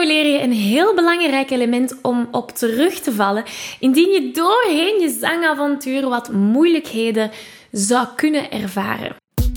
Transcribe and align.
leer 0.00 0.26
je 0.26 0.42
een 0.42 0.52
heel 0.52 0.94
belangrijk 0.94 1.50
element 1.50 1.98
om 2.02 2.28
op 2.30 2.50
terug 2.50 3.00
te 3.00 3.12
vallen 3.12 3.44
indien 3.78 4.10
je 4.10 4.30
doorheen 4.30 5.00
je 5.00 5.16
zangavontuur 5.20 6.08
wat 6.08 6.32
moeilijkheden 6.32 7.30
zou 7.70 8.06
kunnen 8.16 8.50
ervaren. 8.50 9.21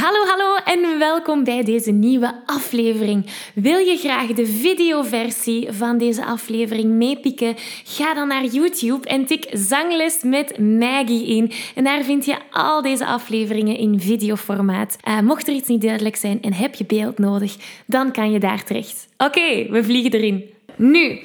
Hallo, 0.00 0.26
hallo 0.26 0.56
en 0.64 0.98
welkom 0.98 1.44
bij 1.44 1.62
deze 1.62 1.90
nieuwe 1.90 2.34
aflevering. 2.46 3.26
Wil 3.54 3.78
je 3.78 3.96
graag 3.96 4.26
de 4.26 4.46
videoversie 4.46 5.72
van 5.72 5.98
deze 5.98 6.24
aflevering 6.24 6.92
meepikken? 6.92 7.54
Ga 7.84 8.14
dan 8.14 8.28
naar 8.28 8.44
YouTube 8.44 9.08
en 9.08 9.26
tik 9.26 9.46
Zangles 9.52 10.22
met 10.22 10.58
Maggie 10.58 11.26
in. 11.26 11.52
En 11.74 11.84
daar 11.84 12.02
vind 12.02 12.24
je 12.24 12.36
al 12.50 12.82
deze 12.82 13.06
afleveringen 13.06 13.76
in 13.76 14.00
videoformaat. 14.00 14.96
Uh, 15.08 15.20
mocht 15.20 15.48
er 15.48 15.54
iets 15.54 15.68
niet 15.68 15.82
duidelijk 15.82 16.16
zijn 16.16 16.42
en 16.42 16.52
heb 16.52 16.74
je 16.74 16.84
beeld 16.84 17.18
nodig, 17.18 17.56
dan 17.86 18.12
kan 18.12 18.30
je 18.30 18.38
daar 18.38 18.64
terecht. 18.64 19.08
Oké, 19.16 19.66
we 19.70 19.84
vliegen 19.84 20.12
erin. 20.12 20.52
Nu, 20.76 21.18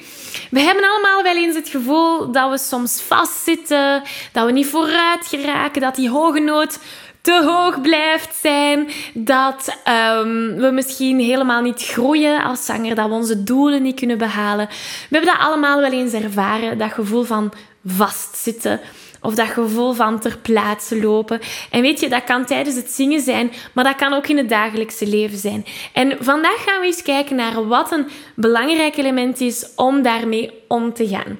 we 0.50 0.60
hebben 0.60 0.84
allemaal 0.84 1.22
wel 1.22 1.36
eens 1.36 1.56
het 1.56 1.68
gevoel 1.68 2.32
dat 2.32 2.50
we 2.50 2.58
soms 2.58 3.00
vastzitten, 3.00 4.02
dat 4.32 4.46
we 4.46 4.52
niet 4.52 4.66
vooruit 4.66 5.26
geraken, 5.26 5.80
dat 5.80 5.94
die 5.94 6.10
hoge 6.10 6.40
noot 6.40 6.78
te 7.20 7.42
hoog 7.44 7.80
blijft 7.80 8.36
zijn, 8.36 8.88
dat 9.14 9.76
um, 9.88 10.56
we 10.56 10.70
misschien 10.72 11.18
helemaal 11.18 11.62
niet 11.62 11.82
groeien 11.82 12.42
als 12.42 12.64
zanger, 12.64 12.94
dat 12.94 13.08
we 13.08 13.14
onze 13.14 13.42
doelen 13.42 13.82
niet 13.82 13.98
kunnen 13.98 14.18
behalen. 14.18 14.66
We 14.66 15.16
hebben 15.16 15.30
dat 15.34 15.46
allemaal 15.46 15.80
wel 15.80 15.92
eens 15.92 16.12
ervaren, 16.12 16.78
dat 16.78 16.92
gevoel 16.92 17.22
van 17.22 17.52
vastzitten. 17.84 18.80
Of 19.22 19.34
dat 19.34 19.46
gevoel 19.46 19.92
van 19.92 20.20
ter 20.20 20.38
plaatse 20.38 21.00
lopen. 21.00 21.40
En 21.70 21.80
weet 21.80 22.00
je, 22.00 22.08
dat 22.08 22.24
kan 22.24 22.44
tijdens 22.44 22.76
het 22.76 22.90
zingen 22.90 23.20
zijn, 23.20 23.52
maar 23.72 23.84
dat 23.84 23.96
kan 23.96 24.12
ook 24.12 24.26
in 24.26 24.36
het 24.36 24.48
dagelijkse 24.48 25.06
leven 25.06 25.38
zijn. 25.38 25.64
En 25.92 26.16
vandaag 26.20 26.64
gaan 26.64 26.80
we 26.80 26.86
eens 26.86 27.02
kijken 27.02 27.36
naar 27.36 27.66
wat 27.66 27.92
een 27.92 28.06
belangrijk 28.34 28.96
element 28.96 29.40
is 29.40 29.66
om 29.76 30.02
daarmee 30.02 30.50
om 30.68 30.92
te 30.92 31.08
gaan. 31.08 31.38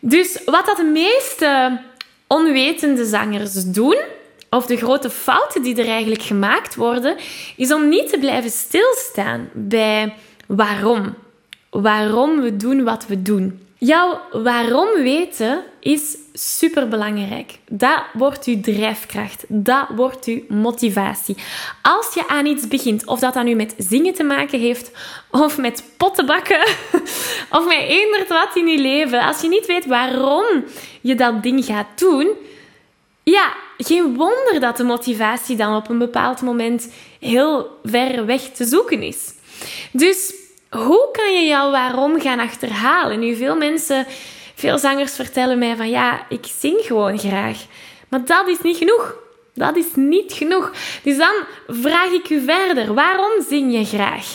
Dus 0.00 0.40
wat 0.44 0.66
dat 0.66 0.76
de 0.76 0.84
meeste 0.84 1.80
onwetende 2.26 3.04
zangers 3.04 3.64
doen, 3.64 3.98
of 4.50 4.66
de 4.66 4.76
grote 4.76 5.10
fouten 5.10 5.62
die 5.62 5.76
er 5.76 5.88
eigenlijk 5.88 6.22
gemaakt 6.22 6.74
worden, 6.74 7.16
is 7.56 7.72
om 7.72 7.88
niet 7.88 8.08
te 8.08 8.18
blijven 8.18 8.50
stilstaan 8.50 9.48
bij 9.52 10.14
waarom. 10.46 11.14
Waarom 11.70 12.40
we 12.40 12.56
doen 12.56 12.84
wat 12.84 13.06
we 13.06 13.22
doen. 13.22 13.60
Jouw 13.78 14.20
waarom 14.32 14.88
weten 15.02 15.64
is 15.80 16.16
superbelangrijk. 16.32 17.58
Dat 17.68 18.02
wordt 18.12 18.44
uw 18.44 18.60
drijfkracht. 18.60 19.44
Dat 19.48 19.86
wordt 19.96 20.26
uw 20.26 20.42
motivatie. 20.48 21.36
Als 21.82 22.14
je 22.14 22.28
aan 22.28 22.46
iets 22.46 22.68
begint, 22.68 23.06
of 23.06 23.18
dat 23.18 23.34
dan 23.34 23.44
nu 23.44 23.54
met 23.54 23.74
zingen 23.78 24.14
te 24.14 24.22
maken 24.22 24.60
heeft, 24.60 24.90
of 25.30 25.58
met 25.58 25.84
pottenbakken, 25.96 26.60
of 27.56 27.66
met 27.66 27.78
eender 27.78 28.24
wat 28.28 28.50
in 28.54 28.66
je 28.66 28.78
leven, 28.78 29.20
als 29.20 29.40
je 29.40 29.48
niet 29.48 29.66
weet 29.66 29.86
waarom 29.86 30.64
je 31.00 31.14
dat 31.14 31.42
ding 31.42 31.64
gaat 31.64 31.98
doen, 31.98 32.28
ja, 33.22 33.52
geen 33.78 34.14
wonder 34.14 34.60
dat 34.60 34.76
de 34.76 34.84
motivatie 34.84 35.56
dan 35.56 35.76
op 35.76 35.88
een 35.88 35.98
bepaald 35.98 36.42
moment 36.42 36.92
heel 37.20 37.78
ver 37.84 38.26
weg 38.26 38.40
te 38.40 38.64
zoeken 38.64 39.02
is. 39.02 39.34
Dus 39.92 40.34
hoe 40.70 41.08
kan 41.12 41.34
je 41.34 41.46
jouw 41.46 41.70
waarom 41.70 42.20
gaan 42.20 42.40
achterhalen? 42.40 43.18
Nu, 43.18 43.36
veel 43.36 43.56
mensen, 43.56 44.06
veel 44.54 44.78
zangers 44.78 45.14
vertellen 45.14 45.58
mij 45.58 45.76
van 45.76 45.90
ja, 45.90 46.26
ik 46.28 46.46
zing 46.58 46.80
gewoon 46.80 47.18
graag. 47.18 47.64
Maar 48.08 48.24
dat 48.24 48.48
is 48.48 48.60
niet 48.60 48.76
genoeg. 48.76 49.14
Dat 49.54 49.76
is 49.76 49.86
niet 49.94 50.32
genoeg. 50.32 50.72
Dus 51.02 51.16
dan 51.16 51.34
vraag 51.68 52.10
ik 52.10 52.30
u 52.30 52.44
verder: 52.44 52.94
waarom 52.94 53.42
zing 53.48 53.72
je 53.72 53.84
graag? 53.84 54.26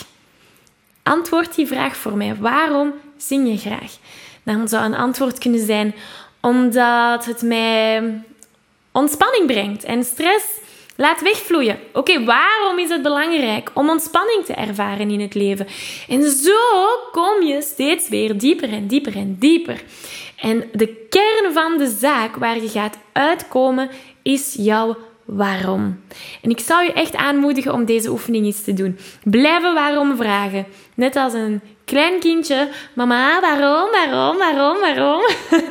Antwoord 1.02 1.54
die 1.54 1.66
vraag 1.66 1.96
voor 1.96 2.16
mij. 2.16 2.36
Waarom 2.40 2.92
zing 3.16 3.48
je 3.48 3.58
graag? 3.58 3.96
Dan 4.42 4.68
zou 4.68 4.84
een 4.84 4.94
antwoord 4.94 5.38
kunnen 5.38 5.66
zijn: 5.66 5.94
omdat 6.40 7.24
het 7.24 7.42
mij 7.42 8.22
ontspanning 8.92 9.46
brengt 9.46 9.84
en 9.84 10.04
stress 10.04 10.46
laat 10.96 11.22
wegvloeien. 11.22 11.78
Oké, 11.92 12.24
waarom 12.24 12.78
is 12.78 12.88
het 12.88 13.02
belangrijk 13.02 13.70
om 13.74 13.90
ontspanning 13.90 14.44
te 14.44 14.52
ervaren 14.54 15.10
in 15.10 15.20
het 15.20 15.34
leven? 15.34 15.66
En 16.08 16.30
zo 16.30 16.60
kom 17.12 17.42
je 17.42 17.62
steeds 17.62 18.08
weer 18.08 18.38
dieper 18.38 18.72
en 18.72 18.86
dieper 18.86 19.16
en 19.16 19.36
dieper. 19.38 19.82
En 20.36 20.68
de 20.72 21.06
kern 21.08 21.52
van 21.52 21.78
de 21.78 21.96
zaak 21.98 22.36
waar 22.36 22.62
je 22.62 22.68
gaat 22.68 22.98
uitkomen 23.12 23.90
is 24.22 24.54
jouw 24.58 24.96
waarom. 25.24 26.00
En 26.42 26.50
ik 26.50 26.60
zou 26.60 26.84
je 26.84 26.92
echt 26.92 27.16
aanmoedigen 27.16 27.72
om 27.72 27.84
deze 27.84 28.10
oefening 28.10 28.44
eens 28.44 28.62
te 28.62 28.72
doen. 28.72 28.98
Blijven 29.24 29.74
waarom 29.74 30.16
vragen. 30.16 30.66
Net 30.94 31.16
als 31.16 31.32
een 31.32 31.60
klein 31.84 32.20
kindje. 32.20 32.68
Mama, 32.92 33.40
waarom, 33.40 33.90
waarom, 33.90 34.38
waarom, 34.38 34.80
waarom? 34.80 35.22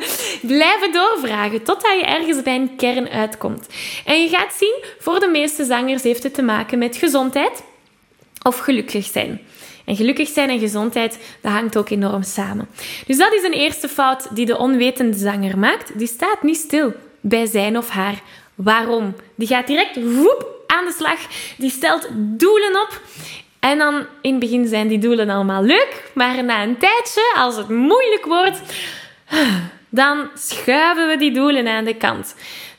Blijven 0.56 0.92
doorvragen 0.92 1.62
totdat 1.62 1.92
je 2.00 2.04
ergens 2.04 2.42
bij 2.42 2.54
een 2.54 2.76
kern 2.76 3.08
uitkomt. 3.08 3.66
En 4.04 4.22
je 4.22 4.28
gaat 4.28 4.52
zien, 4.58 4.84
voor 4.98 5.20
de 5.20 5.28
meeste 5.28 5.64
zangers 5.64 6.02
heeft 6.02 6.22
het 6.22 6.34
te 6.34 6.42
maken 6.42 6.78
met 6.78 6.96
gezondheid 6.96 7.62
of 8.42 8.58
gelukkig 8.58 9.04
zijn. 9.04 9.40
En 9.84 9.96
gelukkig 9.96 10.28
zijn 10.28 10.50
en 10.50 10.58
gezondheid, 10.58 11.18
dat 11.40 11.52
hangt 11.52 11.76
ook 11.76 11.90
enorm 11.90 12.22
samen. 12.22 12.68
Dus 13.06 13.16
dat 13.16 13.32
is 13.32 13.42
een 13.42 13.52
eerste 13.52 13.88
fout 13.88 14.26
die 14.30 14.46
de 14.46 14.58
onwetende 14.58 15.16
zanger 15.16 15.58
maakt. 15.58 15.98
Die 15.98 16.06
staat 16.06 16.42
niet 16.42 16.56
stil 16.56 16.92
bij 17.20 17.46
zijn 17.46 17.76
of 17.76 17.88
haar 17.88 18.22
waarom. 18.54 19.14
Die 19.34 19.46
gaat 19.46 19.66
direct 19.66 19.96
woep, 20.02 20.52
aan 20.66 20.84
de 20.84 20.92
slag. 20.92 21.18
Die 21.56 21.70
stelt 21.70 22.08
doelen 22.12 22.80
op. 22.80 23.00
En 23.62 23.78
dan 23.78 24.06
in 24.20 24.30
het 24.30 24.40
begin 24.40 24.66
zijn 24.66 24.88
die 24.88 24.98
doelen 24.98 25.30
allemaal 25.30 25.62
leuk, 25.62 26.10
maar 26.14 26.44
na 26.44 26.62
een 26.62 26.78
tijdje, 26.78 27.34
als 27.36 27.56
het 27.56 27.68
moeilijk 27.68 28.24
wordt, 28.24 28.60
dan 29.88 30.28
schuiven 30.34 31.08
we 31.08 31.16
die 31.16 31.32
doelen 31.32 31.68
aan 31.68 31.84
de 31.84 31.94
kant. 31.94 32.34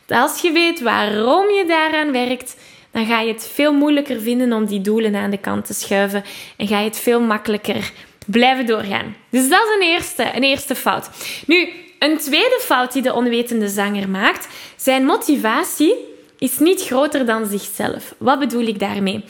Als 0.08 0.42
je 0.42 0.52
weet 0.52 0.82
waarom 0.82 1.50
je 1.50 1.66
daaraan 1.68 2.12
werkt, 2.12 2.56
dan 2.92 3.06
ga 3.06 3.20
je 3.20 3.34
het 3.34 3.50
veel 3.54 3.74
moeilijker 3.74 4.22
vinden 4.22 4.54
om 4.54 4.66
die 4.66 4.82
doelen 4.82 5.16
aan 5.16 5.30
de 5.30 5.38
kant 5.38 5.66
te 5.66 5.74
schuiven 5.74 6.24
en 6.58 6.68
ga 6.68 6.80
je 6.80 6.86
het 6.86 7.00
veel 7.00 7.22
makkelijker 7.22 7.92
blijven 8.26 8.66
doorgaan. 8.66 9.16
Dus 9.30 9.50
dat 9.50 9.68
is 9.68 9.76
een 9.76 9.94
eerste, 9.94 10.32
een 10.36 10.44
eerste 10.44 10.76
fout. 10.76 11.10
Nu, 11.46 11.70
een 12.00 12.18
tweede 12.18 12.60
fout 12.62 12.94
die 12.94 13.02
de 13.02 13.14
onwetende 13.14 13.68
zanger 13.70 14.10
maakt, 14.10 14.48
zijn 14.76 15.06
motivatie 15.06 15.96
is 16.38 16.60
niet 16.60 16.82
groter 16.82 17.26
dan 17.26 17.46
zichzelf. 17.46 18.14
Wat 18.18 18.40
bedoel 18.40 18.66
ik 18.66 18.80
daarmee? 18.80 19.24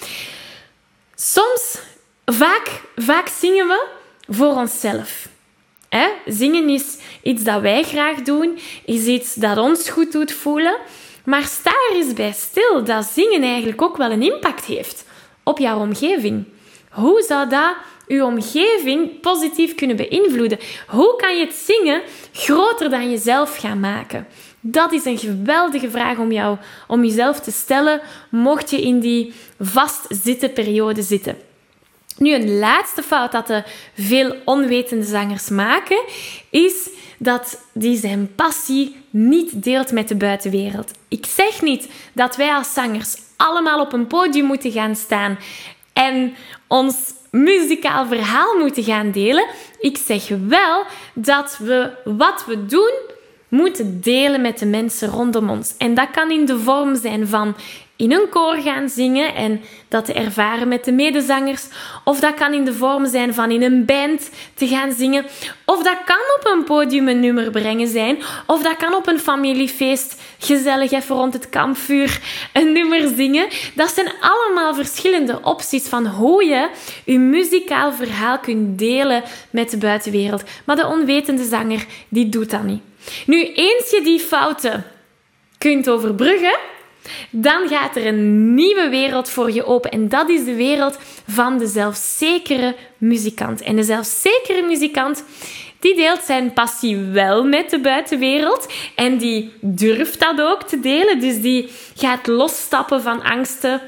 Soms, 1.26 1.78
vaak, 2.26 2.82
vaak 2.96 3.28
zingen 3.28 3.68
we 3.68 3.88
voor 4.28 4.56
onszelf. 4.56 5.28
Hè? 5.90 6.08
Zingen 6.26 6.70
is 6.70 6.98
iets 7.22 7.44
dat 7.44 7.62
wij 7.62 7.84
graag 7.84 8.22
doen, 8.22 8.60
is 8.86 9.06
iets 9.06 9.34
dat 9.34 9.58
ons 9.58 9.90
goed 9.90 10.12
doet 10.12 10.32
voelen. 10.32 10.78
Maar 11.26 11.44
sta 11.44 11.72
er 11.90 11.96
eens 11.96 12.14
bij 12.14 12.32
stil 12.32 12.84
dat 12.84 13.06
zingen 13.06 13.42
eigenlijk 13.44 13.82
ook 13.82 13.98
wel 13.98 14.12
een 14.12 14.22
impact 14.22 14.66
heeft 14.66 15.06
op 15.44 15.60
jouw 15.60 15.80
omgeving. 15.80 16.46
Hoe 16.90 17.22
zou 17.28 17.50
dat 17.50 17.76
uw 18.08 18.26
omgeving 18.26 19.20
positief 19.20 19.76
kunnen 19.76 19.96
beïnvloeden? 19.96 20.60
Hoe 20.88 21.16
kan 21.16 21.38
je 21.38 21.46
het 21.46 21.56
zingen 21.56 22.02
groter 22.34 22.90
dan 22.90 23.10
jezelf 23.10 23.58
gaan 23.58 23.80
maken? 23.80 24.28
Dat 24.66 24.92
is 24.92 25.06
een 25.06 25.18
geweldige 25.18 25.90
vraag 25.90 26.18
om, 26.18 26.32
jou, 26.32 26.58
om 26.88 27.04
jezelf 27.04 27.40
te 27.40 27.52
stellen, 27.52 28.02
mocht 28.30 28.70
je 28.70 28.82
in 28.82 29.00
die 29.00 29.34
vastzitten 29.60 30.54
periode 30.54 31.02
zitten. 31.02 31.38
Nu, 32.18 32.34
een 32.34 32.58
laatste 32.60 33.04
fout 33.04 33.32
dat 33.32 33.48
de 33.48 33.64
veel 33.94 34.36
onwetende 34.46 35.06
zangers 35.06 35.50
maken, 35.50 36.04
is 36.50 36.90
dat 37.18 37.62
die 37.74 37.98
zijn 37.98 38.36
passie 38.36 38.96
niet 39.10 39.64
deelt 39.64 39.92
met 39.92 40.08
de 40.08 40.16
buitenwereld. 40.16 40.92
Ik 41.08 41.26
zeg 41.26 41.62
niet 41.62 41.90
dat 42.14 42.36
wij 42.36 42.54
als 42.54 42.74
zangers 42.74 43.16
allemaal 43.38 43.82
op 43.82 43.94
een 43.94 44.08
podium 44.08 44.46
moeten 44.46 44.72
gaan 44.72 44.96
staan 44.96 45.38
en 45.94 46.36
ons 46.68 46.96
muzikaal 47.32 48.06
verhaal 48.06 48.58
moeten 48.58 48.84
gaan 48.84 49.12
delen. 49.12 49.46
Ik 49.80 49.98
zeg 49.98 50.28
wel 50.48 50.84
dat 51.14 51.58
we 51.58 51.92
wat 52.04 52.46
we 52.46 52.66
doen 52.66 52.94
moeten 53.54 54.02
delen 54.02 54.42
met 54.42 54.60
de 54.60 54.66
mensen 54.66 55.10
rondom 55.10 55.50
ons. 55.50 55.74
En 55.78 55.94
dat 55.94 56.12
kan 56.12 56.32
in 56.32 56.46
de 56.46 56.60
vorm 56.60 56.96
zijn 56.96 57.28
van 57.28 57.56
in 57.96 58.12
een 58.12 58.30
koor 58.30 58.56
gaan 58.56 58.90
zingen 58.90 59.36
en 59.36 59.62
dat 59.88 60.06
te 60.06 60.14
ervaren 60.14 60.68
met 60.68 60.86
de 60.86 60.92
medezangers. 60.92 61.68
Of 62.04 62.20
dat 62.20 62.34
kan 62.34 62.54
in 62.54 62.66
de 62.66 62.74
vorm 62.74 63.06
zijn 63.06 63.34
van 63.34 63.52
in 63.52 63.62
een 63.62 63.86
band 63.86 64.30
te 64.54 64.68
gaan 64.68 64.92
zingen. 64.92 65.26
Of 65.66 65.84
dat 65.84 65.98
kan 66.06 66.16
op 66.38 66.52
een 66.54 66.64
podium 66.64 67.08
een 67.08 67.20
nummer 67.20 67.52
brengen 67.52 67.88
zijn. 67.88 68.18
Of 68.46 68.64
dat 68.64 68.78
kan 68.78 68.96
op 68.96 69.08
een 69.08 69.20
familiefeest 69.20 70.22
gezellig 70.40 70.92
even 70.92 71.16
rond 71.16 71.34
het 71.34 71.50
kampvuur 71.50 72.22
een 72.54 72.72
nummer 72.72 73.14
zingen. 73.16 73.48
Dat 73.76 73.90
zijn 73.90 74.12
allemaal 74.20 74.76
verschillende 74.76 75.40
opties 75.44 75.88
van 75.88 76.08
hoe 76.08 76.46
je 76.46 76.70
je 77.06 77.20
muzikaal 77.20 77.94
verhaal 77.94 78.40
kunt 78.40 78.80
delen 78.80 79.24
met 79.50 79.70
de 79.70 79.78
buitenwereld. 79.78 80.44
Maar 80.66 80.76
de 80.76 80.88
onwetende 80.88 81.44
zanger, 81.44 81.86
die 82.10 82.30
doet 82.30 82.50
dat 82.50 82.64
niet. 82.64 82.82
Nu, 83.26 83.54
eens 83.54 83.90
je 83.90 84.02
die 84.04 84.20
fouten 84.20 84.86
kunt 85.58 85.90
overbruggen, 85.90 86.58
dan 87.30 87.68
gaat 87.68 87.96
er 87.96 88.06
een 88.06 88.54
nieuwe 88.54 88.90
wereld 88.90 89.30
voor 89.30 89.52
je 89.52 89.66
open. 89.66 89.92
En 89.92 90.10
dat 90.10 90.30
is 90.30 90.46
de 90.46 90.56
wereld 90.56 90.98
van 91.28 91.58
de 91.58 91.68
zelfzekere 91.68 92.76
muzikant. 92.98 93.62
En 93.62 93.76
de 93.76 93.84
zelfzekere 93.84 94.62
muzikant, 94.62 95.24
die 95.80 95.96
deelt 95.96 96.22
zijn 96.24 96.54
passie 96.54 96.98
wel 96.98 97.44
met 97.44 97.70
de 97.70 97.80
buitenwereld. 97.80 98.68
En 98.96 99.18
die 99.18 99.54
durft 99.62 100.20
dat 100.20 100.42
ook 100.42 100.64
te 100.64 100.80
delen. 100.80 101.20
Dus 101.20 101.42
die 101.42 101.70
gaat 101.96 102.28
losstappen 102.28 103.02
van 103.02 103.24
angsten 103.24 103.82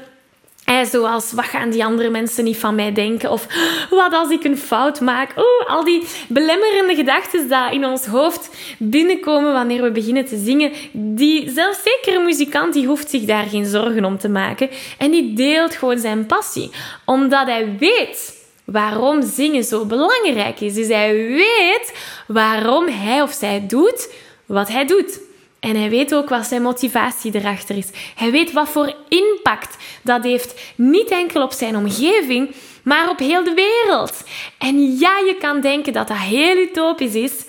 zoals, 0.90 1.32
wat 1.32 1.44
gaan 1.44 1.70
die 1.70 1.84
andere 1.84 2.10
mensen 2.10 2.44
niet 2.44 2.56
van 2.56 2.74
mij 2.74 2.92
denken? 2.92 3.30
Of, 3.30 3.46
wat 3.90 4.12
als 4.12 4.30
ik 4.30 4.44
een 4.44 4.58
fout 4.58 5.00
maak? 5.00 5.32
Oeh, 5.36 5.70
al 5.70 5.84
die 5.84 6.02
belemmerende 6.28 6.94
gedachten 6.94 7.48
die 7.48 7.70
in 7.70 7.84
ons 7.84 8.06
hoofd 8.06 8.50
binnenkomen 8.78 9.52
wanneer 9.52 9.82
we 9.82 9.90
beginnen 9.90 10.24
te 10.24 10.36
zingen. 10.36 10.72
Die 10.92 11.50
zelfzekere 11.50 12.24
muzikant, 12.24 12.72
die 12.72 12.86
hoeft 12.86 13.10
zich 13.10 13.24
daar 13.24 13.44
geen 13.44 13.66
zorgen 13.66 14.04
om 14.04 14.18
te 14.18 14.28
maken. 14.28 14.70
En 14.98 15.10
die 15.10 15.32
deelt 15.34 15.74
gewoon 15.74 15.98
zijn 15.98 16.26
passie. 16.26 16.70
Omdat 17.04 17.46
hij 17.46 17.76
weet 17.78 18.34
waarom 18.64 19.22
zingen 19.22 19.64
zo 19.64 19.84
belangrijk 19.84 20.60
is. 20.60 20.74
Dus 20.74 20.88
hij 20.88 21.14
weet 21.14 21.92
waarom 22.26 22.88
hij 22.88 23.22
of 23.22 23.32
zij 23.32 23.66
doet 23.66 24.12
wat 24.46 24.68
hij 24.68 24.86
doet. 24.86 25.20
En 25.60 25.76
hij 25.76 25.90
weet 25.90 26.14
ook 26.14 26.28
wat 26.28 26.46
zijn 26.46 26.62
motivatie 26.62 27.34
erachter 27.34 27.76
is. 27.76 27.88
Hij 28.14 28.30
weet 28.30 28.52
wat 28.52 28.68
voor 28.68 28.94
impact 29.08 29.76
dat 30.02 30.22
heeft. 30.22 30.60
Niet 30.74 31.08
enkel 31.08 31.42
op 31.42 31.52
zijn 31.52 31.76
omgeving, 31.76 32.54
maar 32.82 33.08
op 33.08 33.18
heel 33.18 33.44
de 33.44 33.54
wereld. 33.54 34.24
En 34.58 34.98
ja, 34.98 35.18
je 35.18 35.36
kan 35.40 35.60
denken 35.60 35.92
dat 35.92 36.08
dat 36.08 36.16
heel 36.16 36.56
utopisch 36.56 37.14
is. 37.14 37.44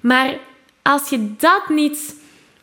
Maar 0.00 0.38
als 0.82 1.08
je 1.08 1.34
dat 1.36 1.68
niet 1.68 2.14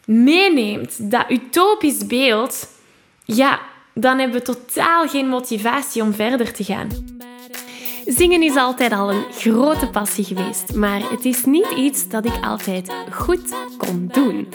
meeneemt, 0.06 1.12
dat 1.12 1.25
utopisch 1.30 2.07
beeld, 2.07 2.68
ja, 3.25 3.60
dan 3.94 4.19
hebben 4.19 4.38
we 4.38 4.45
totaal 4.45 5.07
geen 5.07 5.28
motivatie 5.28 6.02
om 6.02 6.13
verder 6.13 6.54
te 6.54 6.63
gaan. 6.63 6.90
Zingen 8.17 8.44
is 8.44 8.56
altijd 8.56 8.91
al 8.91 9.11
een 9.11 9.23
grote 9.31 9.88
passie 9.88 10.23
geweest, 10.23 10.73
maar 10.73 11.09
het 11.09 11.25
is 11.25 11.45
niet 11.45 11.71
iets 11.77 12.07
dat 12.07 12.25
ik 12.25 12.39
altijd 12.41 12.91
goed 13.11 13.56
kon 13.77 14.09
doen. 14.11 14.47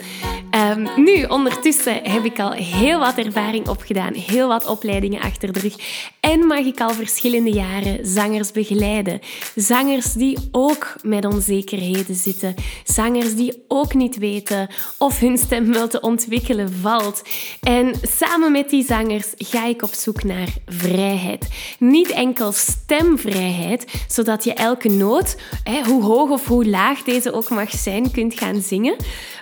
Um, 0.71 1.03
nu, 1.03 1.23
ondertussen 1.23 2.03
heb 2.03 2.25
ik 2.25 2.39
al 2.39 2.51
heel 2.51 2.99
wat 2.99 3.17
ervaring 3.17 3.67
opgedaan, 3.67 4.13
heel 4.13 4.47
wat 4.47 4.67
opleidingen 4.67 5.21
achter 5.21 5.53
de 5.53 5.59
rug 5.59 5.75
en 6.19 6.39
mag 6.39 6.65
ik 6.65 6.79
al 6.79 6.89
verschillende 6.89 7.51
jaren 7.51 8.05
zangers 8.05 8.51
begeleiden. 8.51 9.19
Zangers 9.55 10.13
die 10.13 10.37
ook 10.51 10.95
met 11.01 11.25
onzekerheden 11.25 12.15
zitten, 12.15 12.55
zangers 12.83 13.35
die 13.35 13.63
ook 13.67 13.93
niet 13.93 14.17
weten 14.17 14.69
of 14.97 15.19
hun 15.19 15.37
stem 15.37 15.73
wel 15.73 15.87
te 15.87 16.01
ontwikkelen 16.01 16.73
valt. 16.81 17.21
En 17.61 17.93
samen 18.01 18.51
met 18.51 18.69
die 18.69 18.85
zangers 18.85 19.27
ga 19.37 19.65
ik 19.65 19.81
op 19.81 19.93
zoek 19.93 20.23
naar 20.23 20.53
vrijheid. 20.65 21.47
Niet 21.79 22.09
enkel 22.09 22.51
stemvrijheid 22.51 23.44
zodat 24.07 24.43
je 24.43 24.53
elke 24.53 24.89
noot, 24.89 25.35
hoe 25.85 26.03
hoog 26.03 26.29
of 26.29 26.47
hoe 26.47 26.65
laag 26.65 27.03
deze 27.03 27.33
ook 27.33 27.49
mag 27.49 27.71
zijn, 27.71 28.11
kunt 28.11 28.39
gaan 28.39 28.61
zingen. 28.61 28.95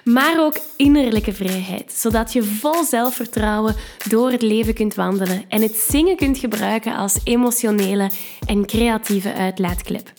Maar 0.04 0.36
ook 0.40 0.58
innerlijke 0.78 1.34
vrijheid, 1.34 1.94
zodat 1.96 2.34
je 2.34 2.44
vol 2.44 2.84
zelfvertrouwen 2.84 3.76
door 4.10 4.32
het 4.32 4.42
leven 4.42 4.74
kunt 4.74 4.96
wandelen 4.96 5.46
en 5.48 5.62
het 5.62 5.76
zingen 5.76 6.16
kunt 6.16 6.38
gebruiken 6.38 6.96
als 6.96 7.20
emotionele 7.24 8.10
en 8.46 8.66
creatieve 8.66 9.34
uitlaatklep. 9.34 10.12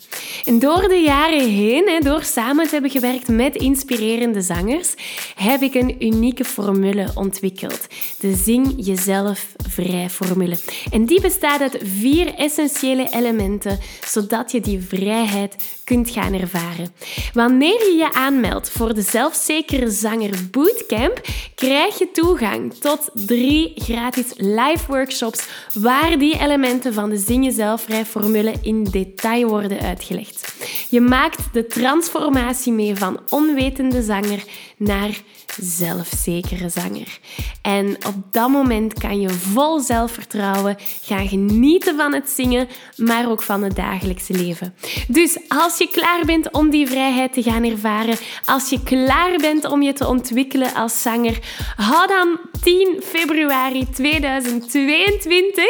En 0.44 0.58
door 0.58 0.88
de 0.88 1.02
jaren 1.04 1.48
heen, 1.48 2.00
door 2.02 2.22
samen 2.22 2.64
te 2.64 2.70
hebben 2.70 2.90
gewerkt 2.90 3.28
met 3.28 3.56
inspirerende 3.56 4.40
zangers, 4.40 4.94
heb 5.34 5.62
ik 5.62 5.74
een 5.74 6.04
unieke 6.04 6.44
formule 6.44 7.10
ontwikkeld. 7.14 7.86
De 8.20 8.34
Zing 8.34 8.74
Jezelf 8.76 9.52
Vrij 9.68 10.10
formule. 10.10 10.56
En 10.90 11.04
die 11.04 11.20
bestaat 11.20 11.60
uit 11.60 11.78
vier 11.82 12.34
essentiële 12.34 13.08
elementen, 13.10 13.63
zodat 14.06 14.52
je 14.52 14.60
die 14.60 14.82
vrijheid 14.82 15.80
kunt 15.84 16.10
gaan 16.10 16.32
ervaren. 16.32 16.94
Wanneer 17.32 17.78
je 17.78 17.96
je 17.98 18.12
aanmeldt 18.12 18.70
voor 18.70 18.94
de 18.94 19.02
Zelfzekere 19.02 19.90
Zanger 19.90 20.34
Bootcamp, 20.50 21.20
krijg 21.54 21.98
je 21.98 22.10
toegang 22.10 22.74
tot 22.74 23.10
drie 23.12 23.72
gratis 23.76 24.32
live 24.36 24.86
workshops 24.86 25.46
waar 25.72 26.18
die 26.18 26.38
elementen 26.40 26.94
van 26.94 27.10
de 27.10 27.18
Zing 27.18 27.44
Jezelf 27.44 27.82
Vrij 27.82 28.04
formule 28.04 28.54
in 28.62 28.84
detail 28.84 29.48
worden 29.48 29.80
uitgelegd. 29.80 30.54
Je 30.88 31.00
maakt 31.00 31.38
de 31.52 31.66
transformatie 31.66 32.72
mee 32.72 32.96
van 32.96 33.20
onwetende 33.28 34.02
zanger 34.02 34.44
naar 34.76 35.20
zelfzekere 35.60 36.68
zanger. 36.68 37.18
En 37.62 37.96
op 38.06 38.14
dat 38.30 38.48
moment 38.48 38.92
kan 38.92 39.20
je 39.20 39.30
vol 39.30 39.80
zelfvertrouwen 39.80 40.76
gaan 41.02 41.28
genieten 41.28 41.96
van 41.96 42.12
het 42.12 42.30
zingen, 42.30 42.68
maar 42.96 43.30
ook 43.30 43.42
van 43.42 43.62
het 43.62 43.76
dagelijkse 43.76 44.32
leven. 44.32 44.74
Dus 45.08 45.38
als 45.48 45.73
je 45.78 45.88
klaar 45.88 46.24
bent 46.24 46.52
om 46.52 46.70
die 46.70 46.86
vrijheid 46.86 47.32
te 47.32 47.42
gaan 47.42 47.64
ervaren, 47.64 48.16
als 48.44 48.68
je 48.68 48.82
klaar 48.82 49.36
bent 49.36 49.64
om 49.64 49.82
je 49.82 49.92
te 49.92 50.08
ontwikkelen 50.08 50.74
als 50.74 51.02
zanger, 51.02 51.38
hou 51.76 52.06
dan 52.06 52.38
10 52.62 53.02
februari 53.04 53.90
2022 53.90 55.64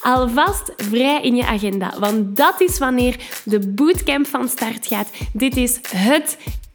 alvast 0.00 0.72
vrij 0.76 1.22
in 1.22 1.36
je 1.36 1.46
agenda. 1.46 1.94
Want 1.98 2.36
dat 2.36 2.60
is 2.60 2.78
wanneer 2.78 3.16
de 3.44 3.68
bootcamp 3.68 4.26
van 4.26 4.48
start 4.48 4.86
gaat. 4.86 5.10
Dit 5.32 5.56
is 5.56 5.80
het 5.88 6.36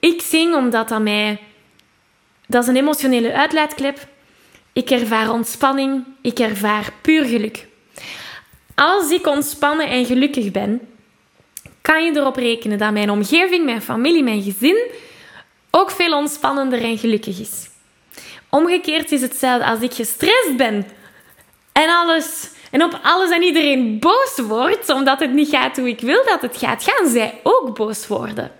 ik 0.00 0.22
zing 0.22 0.54
omdat 0.54 0.88
dat 0.88 1.02
mij... 1.02 1.40
Dat 2.46 2.62
is 2.62 2.68
een 2.68 2.76
emotionele 2.76 3.32
uitlaatklep. 3.32 4.08
Ik 4.72 4.90
ervaar 4.90 5.32
ontspanning. 5.32 6.04
Ik 6.22 6.38
ervaar 6.38 6.92
puur 7.00 7.24
geluk. 7.24 7.66
Als 8.74 9.10
ik 9.10 9.26
ontspannen 9.26 9.88
en 9.88 10.04
gelukkig 10.04 10.50
ben, 10.50 10.80
kan 11.80 12.04
je 12.04 12.16
erop 12.16 12.36
rekenen 12.36 12.78
dat 12.78 12.92
mijn 12.92 13.10
omgeving, 13.10 13.64
mijn 13.64 13.82
familie, 13.82 14.22
mijn 14.22 14.42
gezin 14.42 14.90
ook 15.70 15.90
veel 15.90 16.16
ontspannender 16.16 16.82
en 16.82 16.98
gelukkig 16.98 17.40
is. 17.40 17.68
Omgekeerd 18.48 19.12
is 19.12 19.20
hetzelfde 19.20 19.66
als 19.66 19.80
ik 19.80 19.92
gestrest 19.92 20.56
ben 20.56 20.86
en 21.72 21.88
alles 21.88 22.50
en 22.70 22.82
op 22.82 23.00
alles 23.02 23.30
en 23.30 23.42
iedereen 23.42 23.98
boos 23.98 24.38
wordt 24.38 24.90
omdat 24.90 25.20
het 25.20 25.32
niet 25.32 25.48
gaat 25.48 25.76
hoe 25.76 25.88
ik 25.88 26.00
wil 26.00 26.24
dat 26.24 26.42
het 26.42 26.56
gaat, 26.56 26.84
gaan 26.84 27.08
zij 27.08 27.40
ook 27.42 27.76
boos 27.76 28.06
worden. 28.06 28.52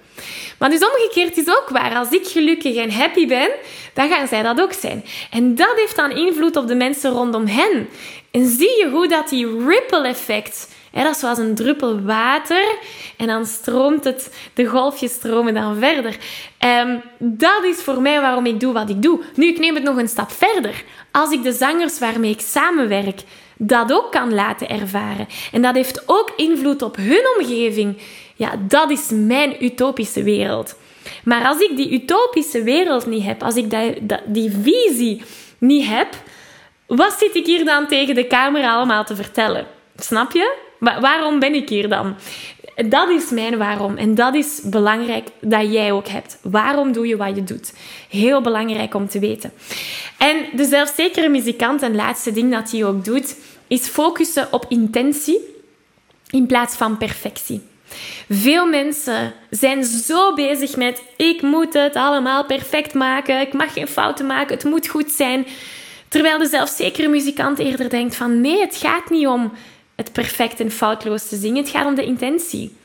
Maar 0.59 0.71
dus 0.71 0.85
omgekeerd 0.85 1.37
is 1.37 1.49
ook 1.49 1.69
waar. 1.69 1.97
Als 1.97 2.11
ik 2.11 2.27
gelukkig 2.27 2.77
en 2.77 2.91
happy 2.91 3.27
ben, 3.27 3.50
dan 3.93 4.09
gaan 4.09 4.27
zij 4.27 4.43
dat 4.43 4.61
ook 4.61 4.73
zijn. 4.73 5.05
En 5.31 5.55
dat 5.55 5.73
heeft 5.77 5.97
dan 5.97 6.11
invloed 6.11 6.57
op 6.57 6.67
de 6.67 6.75
mensen 6.75 7.11
rondom 7.11 7.47
hen. 7.47 7.88
En 8.31 8.47
zie 8.47 8.79
je 8.79 8.88
hoe 8.91 9.09
dat 9.09 9.29
die 9.29 9.67
ripple 9.67 10.09
effect 10.09 10.69
dat 11.05 11.15
is 11.15 11.21
zoals 11.21 11.38
een 11.38 11.55
druppel 11.55 12.00
water 12.03 12.75
en 13.17 13.27
dan 13.27 13.47
stroomt 13.47 14.05
het, 14.05 14.35
de 14.55 14.67
golfjes 14.67 15.12
stromen 15.12 15.55
dan 15.55 15.77
verder. 15.79 16.17
Um, 16.59 17.03
dat 17.19 17.65
is 17.65 17.77
voor 17.77 18.03
mij 18.03 18.21
waarom 18.21 18.47
ik 18.47 18.61
doe 18.61 18.73
wat 18.73 18.88
ik 18.88 19.03
doe. 19.03 19.21
Nu, 19.35 19.47
ik 19.47 19.59
neem 19.59 19.75
het 19.75 19.85
nog 19.85 19.97
een 19.97 20.09
stap 20.09 20.31
verder. 20.31 20.85
Als 21.11 21.31
ik 21.31 21.43
de 21.43 21.53
zangers 21.53 21.99
waarmee 21.99 22.31
ik 22.31 22.41
samenwerk 22.41 23.21
dat 23.57 23.93
ook 23.93 24.12
kan 24.12 24.35
laten 24.35 24.69
ervaren 24.69 25.27
en 25.53 25.62
dat 25.62 25.75
heeft 25.75 26.03
ook 26.07 26.33
invloed 26.37 26.83
op 26.83 26.97
hun 26.97 27.27
omgeving, 27.38 27.97
ja, 28.38 28.52
dat 28.68 28.90
is 28.90 29.09
mijn 29.11 29.64
utopische 29.64 30.23
wereld. 30.23 30.76
Maar 31.25 31.47
als 31.47 31.61
ik 31.61 31.76
die 31.76 31.92
utopische 31.92 32.62
wereld 32.62 33.07
niet 33.07 33.25
heb, 33.25 33.42
als 33.42 33.54
ik 33.54 33.71
die, 33.71 34.07
die 34.26 34.50
visie 34.62 35.23
niet 35.59 35.87
heb, 35.87 36.09
wat 36.87 37.16
zit 37.18 37.35
ik 37.35 37.47
hier 37.47 37.64
dan 37.64 37.87
tegen 37.87 38.14
de 38.14 38.26
camera 38.26 38.75
allemaal 38.75 39.04
te 39.04 39.16
vertellen? 39.16 39.66
Snap 39.97 40.33
je? 40.33 40.57
waarom 40.78 41.38
ben 41.38 41.54
ik 41.54 41.68
hier 41.68 41.88
dan? 41.88 42.16
Dat 42.88 43.09
is 43.09 43.30
mijn 43.30 43.59
waarom. 43.59 43.97
En 43.97 44.14
dat 44.14 44.35
is 44.35 44.61
belangrijk 44.64 45.28
dat 45.40 45.73
jij 45.73 45.92
ook 45.92 46.09
hebt. 46.09 46.38
Waarom 46.42 46.92
doe 46.92 47.07
je 47.07 47.16
wat 47.16 47.37
je 47.37 47.45
doet? 47.45 47.73
Heel 48.09 48.40
belangrijk 48.40 48.95
om 48.95 49.09
te 49.09 49.18
weten. 49.18 49.52
En 50.18 50.37
de 50.57 50.64
zelfzekere 50.64 51.28
muzikant, 51.28 51.83
een 51.83 51.95
laatste 51.95 52.33
ding 52.33 52.52
dat 52.52 52.71
hij 52.71 52.85
ook 52.85 53.04
doet, 53.04 53.37
is 53.66 53.88
focussen 53.88 54.49
op 54.50 54.66
intentie 54.68 55.40
in 56.30 56.47
plaats 56.47 56.76
van 56.76 56.99
perfectie. 56.99 57.62
Veel 58.29 58.67
mensen 58.67 59.33
zijn 59.51 59.85
zo 59.85 60.35
bezig 60.35 60.77
met 60.77 61.03
ik 61.17 61.43
moet 61.43 61.73
het 61.73 61.95
allemaal 61.95 62.45
perfect 62.45 62.95
maken, 62.95 63.41
ik 63.41 63.53
mag 63.53 63.73
geen 63.73 63.89
fouten 63.89 64.27
maken, 64.27 64.55
het 64.55 64.65
moet 64.65 64.89
goed 64.89 65.11
zijn. 65.11 65.47
Terwijl 66.09 66.39
de 66.39 66.47
zelfzekere 66.47 67.09
muzikant 67.09 67.59
eerder 67.59 67.91
denkt 67.91 68.17
van 68.17 68.41
nee, 68.41 68.61
het 68.61 68.77
gaat 68.77 69.11
niet 69.11 69.27
om 69.27 69.53
het 69.97 70.13
perfect 70.13 70.61
en 70.61 70.71
foutloos 70.71 71.29
te 71.29 71.37
zingen, 71.37 71.63
het 71.63 71.71
gaat 71.71 71.87
om 71.87 71.95
de 71.95 72.05
intentie. 72.05 72.77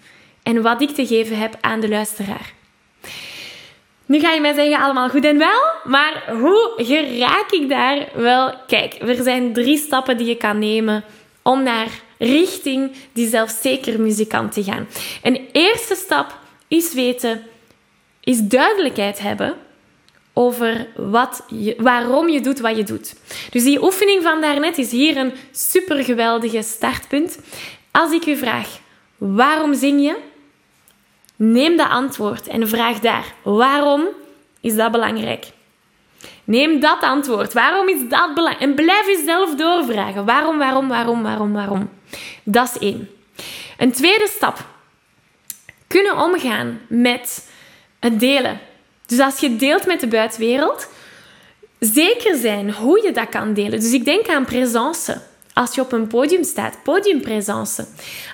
En 0.43 0.61
wat 0.61 0.81
ik 0.81 0.89
te 0.89 1.07
geven 1.07 1.37
heb 1.37 1.57
aan 1.61 1.79
de 1.79 1.89
luisteraar. 1.89 2.53
Nu 4.05 4.19
ga 4.19 4.31
je 4.31 4.41
mij 4.41 4.53
zeggen, 4.53 4.79
allemaal 4.79 5.09
goed 5.09 5.25
en 5.25 5.37
wel, 5.37 5.61
maar 5.83 6.23
hoe 6.27 6.73
geraak 6.77 7.51
ik 7.51 7.69
daar? 7.69 8.07
Wel, 8.13 8.53
kijk, 8.67 8.95
er 9.01 9.23
zijn 9.23 9.53
drie 9.53 9.77
stappen 9.77 10.17
die 10.17 10.27
je 10.27 10.37
kan 10.37 10.59
nemen 10.59 11.03
om 11.43 11.63
naar 11.63 11.89
richting 12.17 12.91
die 13.13 13.27
zelfzeker 13.27 14.01
muzikant 14.01 14.51
te 14.51 14.63
gaan. 14.63 14.87
Een 15.21 15.47
eerste 15.51 15.95
stap 15.95 16.37
is 16.67 16.93
weten, 16.93 17.43
is 18.19 18.41
duidelijkheid 18.41 19.19
hebben 19.19 19.55
over 20.33 20.87
wat 20.95 21.43
je, 21.47 21.75
waarom 21.77 22.29
je 22.29 22.41
doet 22.41 22.59
wat 22.59 22.77
je 22.77 22.83
doet. 22.83 23.15
Dus 23.49 23.63
die 23.63 23.83
oefening 23.83 24.23
van 24.23 24.41
daarnet 24.41 24.77
is 24.77 24.91
hier 24.91 25.17
een 25.17 25.33
supergeweldige 25.51 26.61
startpunt. 26.61 27.39
Als 27.91 28.11
ik 28.11 28.25
u 28.25 28.37
vraag, 28.37 28.79
waarom 29.17 29.73
zing 29.73 30.01
je? 30.01 30.17
Neem 31.35 31.77
dat 31.77 31.89
antwoord 31.89 32.47
en 32.47 32.67
vraag 32.67 32.99
daar, 32.99 33.33
waarom 33.43 34.07
is 34.61 34.75
dat 34.75 34.91
belangrijk? 34.91 35.45
Neem 36.43 36.79
dat 36.79 37.01
antwoord. 37.01 37.53
Waarom 37.53 37.89
is 37.89 38.09
dat 38.09 38.33
belangrijk? 38.33 38.69
En 38.69 38.75
blijf 38.75 39.05
jezelf 39.05 39.55
doorvragen. 39.55 40.25
Waarom, 40.25 40.57
waarom, 40.57 40.87
waarom, 40.87 41.23
waarom, 41.23 41.53
waarom? 41.53 41.89
Dat 42.43 42.69
is 42.73 42.81
één. 42.81 43.09
Een 43.77 43.91
tweede 43.91 44.27
stap. 44.27 44.65
Kunnen 45.87 46.17
omgaan 46.17 46.79
met 46.87 47.49
het 47.99 48.19
delen. 48.19 48.59
Dus 49.05 49.19
als 49.19 49.39
je 49.39 49.55
deelt 49.55 49.85
met 49.85 49.99
de 49.99 50.07
buitenwereld, 50.07 50.87
zeker 51.79 52.35
zijn 52.35 52.73
hoe 52.73 53.03
je 53.03 53.11
dat 53.11 53.29
kan 53.29 53.53
delen. 53.53 53.79
Dus 53.79 53.93
ik 53.93 54.05
denk 54.05 54.27
aan 54.27 54.45
presence. 54.45 55.21
Als 55.53 55.75
je 55.75 55.81
op 55.81 55.91
een 55.91 56.07
podium 56.07 56.43
staat, 56.43 56.77
podiumpresence. 56.83 57.87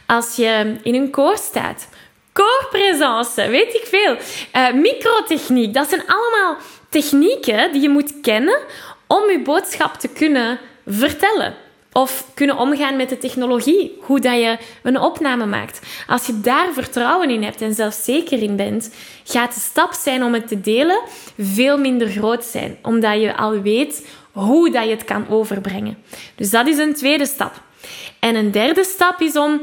Als 0.06 0.36
je 0.36 0.76
in 0.84 0.96
een 0.96 1.10
koor 1.10 1.38
staat, 1.38 1.88
koorpresence, 2.32 3.48
weet 3.50 3.74
ik 3.74 3.86
veel. 3.86 4.18
Uh, 4.54 4.74
microtechniek, 4.82 5.74
dat 5.74 5.90
zijn 5.90 6.04
allemaal 6.08 6.58
technieken 6.90 7.72
die 7.72 7.82
je 7.82 7.90
moet 7.90 8.20
kennen 8.22 8.60
om 9.08 9.30
je 9.30 9.42
boodschap 9.44 9.94
te 9.94 10.08
kunnen 10.08 10.60
vertellen. 10.88 11.56
Of 11.92 12.26
kunnen 12.34 12.58
omgaan 12.58 12.96
met 12.96 13.10
de 13.10 13.18
technologie, 13.18 13.98
hoe 14.02 14.20
dat 14.20 14.34
je 14.34 14.58
een 14.84 15.00
opname 15.00 15.46
maakt. 15.46 15.80
Als 16.08 16.26
je 16.26 16.40
daar 16.40 16.74
vertrouwen 16.74 17.30
in 17.30 17.44
hebt 17.44 17.62
en 17.62 17.74
zelfs 17.74 18.04
zeker 18.04 18.42
in 18.42 18.56
bent, 18.56 18.96
gaat 19.24 19.54
de 19.54 19.60
stap 19.60 19.94
zijn 19.94 20.24
om 20.24 20.34
het 20.34 20.48
te 20.48 20.62
delen 20.62 21.02
veel 21.38 21.78
minder 21.78 22.08
groot 22.08 22.44
zijn, 22.44 22.78
omdat 22.82 23.22
je 23.22 23.38
al 23.38 23.62
weet 23.62 24.08
hoe 24.32 24.72
dat 24.72 24.84
je 24.84 24.90
het 24.90 25.04
kan 25.04 25.30
overbrengen. 25.30 25.98
Dus 26.36 26.50
dat 26.50 26.68
is 26.68 26.78
een 26.78 26.94
tweede 26.94 27.26
stap. 27.26 27.62
En 28.20 28.36
een 28.36 28.52
derde 28.52 28.84
stap 28.84 29.22
is 29.22 29.36
om 29.36 29.62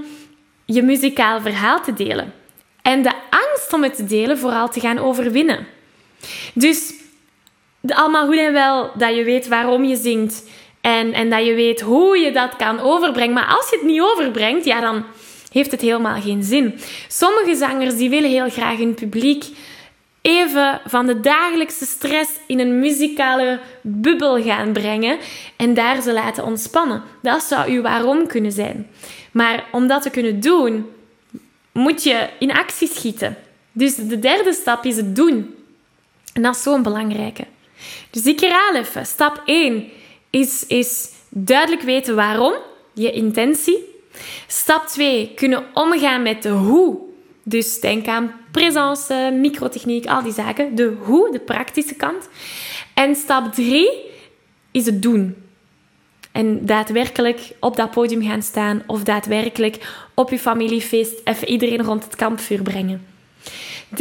je 0.64 0.82
muzikaal 0.82 1.40
verhaal 1.40 1.82
te 1.82 1.92
delen. 1.92 2.32
En 2.82 3.02
de 3.02 3.12
angst 3.30 3.72
om 3.72 3.82
het 3.82 3.96
te 3.96 4.04
delen 4.04 4.38
vooral 4.38 4.68
te 4.68 4.80
gaan 4.80 4.98
overwinnen. 4.98 5.66
Dus 6.54 6.94
allemaal 7.94 8.26
goed 8.26 8.38
en 8.38 8.52
wel 8.52 8.90
dat 8.96 9.14
je 9.14 9.24
weet 9.24 9.48
waarom 9.48 9.84
je 9.84 9.96
zingt 9.96 10.44
en, 10.80 11.12
en 11.12 11.30
dat 11.30 11.46
je 11.46 11.54
weet 11.54 11.80
hoe 11.80 12.18
je 12.18 12.32
dat 12.32 12.56
kan 12.56 12.80
overbrengen. 12.80 13.34
Maar 13.34 13.54
als 13.56 13.70
je 13.70 13.76
het 13.76 13.86
niet 13.86 14.00
overbrengt, 14.00 14.64
ja, 14.64 14.80
dan 14.80 15.04
heeft 15.52 15.70
het 15.70 15.80
helemaal 15.80 16.20
geen 16.20 16.42
zin. 16.42 16.80
Sommige 17.08 17.54
zangers 17.54 17.96
die 17.96 18.10
willen 18.10 18.30
heel 18.30 18.50
graag 18.50 18.76
hun 18.76 18.94
publiek 18.94 19.44
even 20.26 20.80
van 20.86 21.06
de 21.06 21.20
dagelijkse 21.20 21.86
stress 21.86 22.30
in 22.46 22.60
een 22.60 22.78
muzikale 22.78 23.60
bubbel 23.80 24.42
gaan 24.42 24.72
brengen 24.72 25.18
en 25.56 25.74
daar 25.74 26.02
ze 26.02 26.12
laten 26.12 26.44
ontspannen. 26.44 27.02
Dat 27.22 27.42
zou 27.42 27.70
uw 27.70 27.82
waarom 27.82 28.26
kunnen 28.26 28.52
zijn. 28.52 28.90
Maar 29.32 29.64
om 29.72 29.86
dat 29.86 30.02
te 30.02 30.10
kunnen 30.10 30.40
doen, 30.40 30.86
moet 31.72 32.02
je 32.02 32.28
in 32.38 32.52
actie 32.52 32.88
schieten. 32.88 33.36
Dus 33.72 33.94
de 33.94 34.18
derde 34.18 34.52
stap 34.52 34.84
is 34.84 34.96
het 34.96 35.16
doen. 35.16 35.54
En 36.32 36.42
dat 36.42 36.54
is 36.54 36.62
zo'n 36.62 36.82
belangrijke. 36.82 37.44
Dus 38.10 38.24
ik 38.24 38.40
herhaal 38.40 38.74
even. 38.74 39.06
Stap 39.06 39.42
1 39.44 39.90
is, 40.30 40.66
is 40.66 41.08
duidelijk 41.28 41.82
weten 41.82 42.14
waarom, 42.14 42.54
je 42.94 43.12
intentie. 43.12 43.78
Stap 44.46 44.86
2, 44.86 45.32
kunnen 45.34 45.64
omgaan 45.74 46.22
met 46.22 46.42
de 46.42 46.48
hoe. 46.48 46.98
Dus 47.42 47.80
denk 47.80 48.06
aan 48.06 48.32
presence, 48.50 49.30
microtechniek, 49.40 50.06
al 50.06 50.22
die 50.22 50.32
zaken. 50.32 50.74
De 50.74 50.96
hoe, 51.02 51.32
de 51.32 51.40
praktische 51.40 51.94
kant. 51.94 52.28
En 52.94 53.14
stap 53.14 53.52
3 53.52 53.90
is 54.70 54.86
het 54.86 55.02
doen. 55.02 55.36
En 56.32 56.66
daadwerkelijk 56.66 57.40
op 57.60 57.76
dat 57.76 57.90
podium 57.90 58.22
gaan 58.22 58.42
staan 58.42 58.82
of 58.86 59.02
daadwerkelijk 59.02 60.06
op 60.14 60.30
je 60.30 60.38
familiefeest 60.38 61.20
even 61.24 61.48
iedereen 61.48 61.82
rond 61.82 62.04
het 62.04 62.16
kampvuur 62.16 62.62
brengen. 62.62 63.15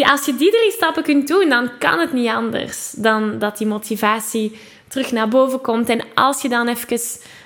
Als 0.04 0.25
je 0.25 0.36
die 0.36 0.52
drie 0.52 0.72
stappen 0.72 1.04
kunt 1.04 1.28
doen, 1.28 1.50
dan 1.50 1.70
kan 1.80 2.00
het 2.00 2.14
niet 2.14 2.30
anders 2.30 2.92
dan 2.92 3.40
dat 3.40 3.58
die 3.58 3.68
motivatie 3.68 4.60
terug 4.88 5.12
naar 5.12 5.28
boven 5.28 5.62
komt. 5.62 5.90
En 5.90 6.02
als 6.14 6.42
je 6.42 6.50
dan 6.50 6.68
even 6.68 7.00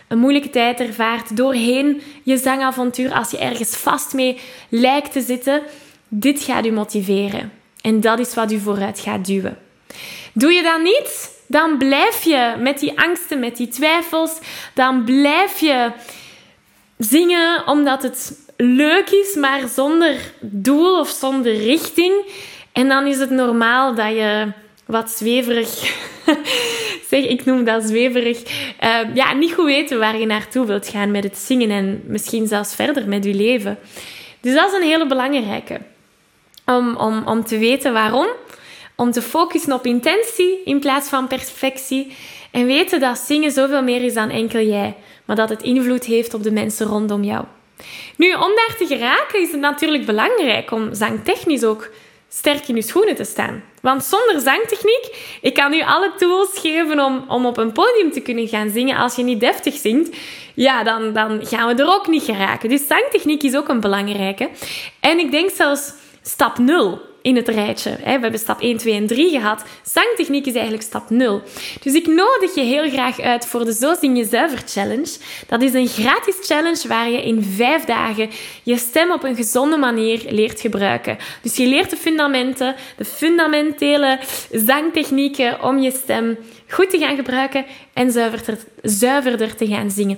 een 0.08 0.18
moeilijke 0.18 0.50
tijd 0.50 0.79
ervaart 0.79 1.38
doorheen 1.38 2.01
je 2.24 2.38
zangavontuur, 2.38 3.13
als 3.13 3.32
je 3.32 3.38
ergens 3.38 3.75
vast 3.75 4.13
mee 4.13 4.39
lijkt 4.70 5.12
te 5.12 5.22
zitten, 5.22 5.62
dit 6.08 6.41
gaat 6.41 6.65
u 6.65 6.72
motiveren. 6.72 7.51
En 7.82 8.01
dat 8.01 8.20
is 8.20 8.34
wat 8.34 8.51
u 8.51 8.60
vooruit 8.60 9.00
gaat 9.00 9.25
duwen. 9.25 9.58
Doe 10.34 10.51
je 10.51 10.63
dat 10.63 10.82
niet, 10.82 11.32
dan 11.48 11.77
blijf 11.77 12.24
je 12.24 12.56
met 12.60 12.79
die 12.79 13.00
angsten, 13.00 13.39
met 13.39 13.58
die 13.58 13.68
twijfels, 13.68 14.39
dan 14.74 15.03
blijf 15.03 15.60
je 15.60 15.91
zingen 16.98 17.68
omdat 17.68 18.03
het 18.03 18.49
leuk 18.61 19.09
is, 19.09 19.35
maar 19.35 19.67
zonder 19.67 20.15
doel 20.39 20.99
of 20.99 21.09
zonder 21.09 21.55
richting. 21.55 22.13
En 22.71 22.87
dan 22.87 23.07
is 23.07 23.17
het 23.17 23.29
normaal 23.29 23.95
dat 23.95 24.09
je 24.09 24.51
wat 24.85 25.09
zweverig 25.11 25.69
zeg, 27.09 27.25
ik 27.25 27.45
noem 27.45 27.63
dat 27.63 27.83
zweverig. 27.83 28.43
Uh, 28.83 29.15
ja, 29.15 29.33
niet 29.33 29.53
goed 29.53 29.65
weten 29.65 29.99
waar 29.99 30.17
je 30.17 30.25
naartoe 30.25 30.65
wilt 30.65 30.87
gaan 30.87 31.11
met 31.11 31.23
het 31.23 31.37
zingen 31.37 31.69
en 31.69 32.01
misschien 32.05 32.47
zelfs 32.47 32.75
verder 32.75 33.07
met 33.07 33.23
je 33.23 33.33
leven. 33.33 33.77
Dus 34.39 34.53
dat 34.53 34.71
is 34.71 34.77
een 34.77 34.87
hele 34.87 35.07
belangrijke. 35.07 35.81
Om, 36.65 36.95
om, 36.95 37.27
om 37.27 37.43
te 37.43 37.57
weten 37.57 37.93
waarom. 37.93 38.27
Om 38.95 39.11
te 39.11 39.21
focussen 39.21 39.73
op 39.73 39.85
intentie 39.85 40.61
in 40.65 40.79
plaats 40.79 41.09
van 41.09 41.27
perfectie. 41.27 42.15
En 42.51 42.65
weten 42.65 42.99
dat 42.99 43.17
zingen 43.17 43.51
zoveel 43.51 43.83
meer 43.83 44.03
is 44.03 44.13
dan 44.13 44.29
enkel 44.29 44.61
jij. 44.61 44.95
Maar 45.25 45.35
dat 45.35 45.49
het 45.49 45.61
invloed 45.61 46.05
heeft 46.05 46.33
op 46.33 46.43
de 46.43 46.51
mensen 46.51 46.85
rondom 46.85 47.23
jou. 47.23 47.45
Nu, 48.15 48.33
om 48.33 48.51
daar 48.55 48.75
te 48.77 48.86
geraken 48.88 49.41
is 49.41 49.51
het 49.51 49.59
natuurlijk 49.59 50.05
belangrijk 50.05 50.71
om 50.71 50.93
zangtechnisch 50.93 51.63
ook 51.63 51.89
sterk 52.29 52.67
in 52.67 52.75
je 52.75 52.81
schoenen 52.81 53.15
te 53.15 53.24
staan. 53.24 53.63
Want 53.81 54.03
zonder 54.03 54.39
zangtechniek, 54.39 55.38
ik 55.41 55.53
kan 55.53 55.74
u 55.74 55.81
alle 55.81 56.12
tools 56.17 56.59
geven 56.59 57.00
om, 57.00 57.25
om 57.27 57.45
op 57.45 57.57
een 57.57 57.71
podium 57.71 58.12
te 58.12 58.21
kunnen 58.21 58.48
gaan 58.48 58.69
zingen. 58.69 58.98
Als 58.98 59.15
je 59.15 59.24
niet 59.24 59.39
deftig 59.39 59.74
zingt, 59.74 60.17
ja, 60.53 60.83
dan, 60.83 61.13
dan 61.13 61.45
gaan 61.45 61.75
we 61.75 61.83
er 61.83 61.89
ook 61.89 62.07
niet 62.07 62.24
geraken. 62.24 62.69
Dus 62.69 62.88
zangtechniek 62.88 63.43
is 63.43 63.55
ook 63.55 63.67
een 63.67 63.79
belangrijke. 63.79 64.50
En 65.00 65.19
ik 65.19 65.31
denk 65.31 65.50
zelfs 65.50 65.93
stap 66.21 66.57
0 66.57 67.08
in 67.21 67.35
het 67.35 67.47
rijtje. 67.47 67.97
We 68.03 68.09
hebben 68.09 68.39
stap 68.39 68.61
1, 68.61 68.77
2 68.77 68.93
en 68.93 69.07
3 69.07 69.31
gehad. 69.31 69.63
Zangtechniek 69.83 70.45
is 70.45 70.53
eigenlijk 70.53 70.83
stap 70.83 71.09
0. 71.09 71.41
Dus 71.81 71.93
ik 71.93 72.07
nodig 72.07 72.55
je 72.55 72.61
heel 72.61 72.89
graag 72.89 73.19
uit 73.19 73.45
voor 73.45 73.65
de 73.65 73.73
Zo 73.73 73.93
Zing 73.99 74.17
Je 74.17 74.25
Zuiver 74.25 74.61
Challenge. 74.65 75.09
Dat 75.47 75.61
is 75.61 75.73
een 75.73 75.88
gratis 75.88 76.35
challenge 76.41 76.88
waar 76.88 77.09
je 77.09 77.21
in 77.21 77.43
vijf 77.43 77.85
dagen 77.85 78.29
je 78.63 78.77
stem 78.77 79.11
op 79.11 79.23
een 79.23 79.35
gezonde 79.35 79.77
manier 79.77 80.21
leert 80.29 80.59
gebruiken. 80.59 81.17
Dus 81.41 81.55
je 81.55 81.67
leert 81.67 81.89
de 81.89 81.97
fundamenten, 81.97 82.75
de 82.97 83.05
fundamentele 83.05 84.19
zangtechnieken 84.51 85.63
om 85.63 85.79
je 85.79 85.91
stem 85.91 86.38
goed 86.67 86.89
te 86.89 86.97
gaan 86.97 87.15
gebruiken 87.15 87.65
en 87.93 88.11
zuiverder, 88.11 88.57
zuiverder 88.81 89.55
te 89.55 89.67
gaan 89.67 89.91
zingen. 89.91 90.17